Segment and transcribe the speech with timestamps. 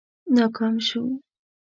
[0.35, 1.01] ناکام شو.